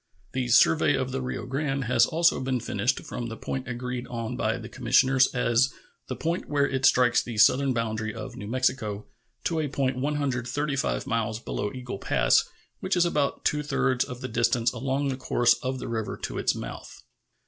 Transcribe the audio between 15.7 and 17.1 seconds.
the river to its mouth.